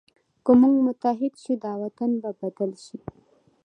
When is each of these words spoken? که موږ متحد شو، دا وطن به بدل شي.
که 0.45 0.51
موږ 0.59 0.75
متحد 0.87 1.33
شو، 1.43 1.53
دا 1.65 1.71
وطن 1.83 2.11
به 2.21 2.29
بدل 2.41 2.71
شي. 2.85 2.97